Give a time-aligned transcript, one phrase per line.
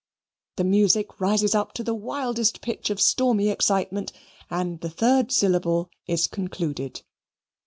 [0.55, 4.11] The music rises up to the wildest pitch of stormy excitement,
[4.49, 7.03] and the third syllable is concluded.